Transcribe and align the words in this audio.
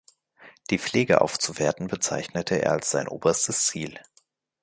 Die 0.71 0.79
Pflege 0.79 1.21
aufzuwerten 1.21 1.85
bezeichnete 1.87 2.59
er 2.59 2.71
als 2.71 2.89
sein 2.89 3.07
oberstes 3.07 3.67
Ziel. 3.67 3.99